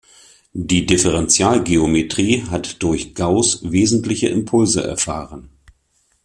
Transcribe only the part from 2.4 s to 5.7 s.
hat durch Gauß wesentliche Impulse erfahren.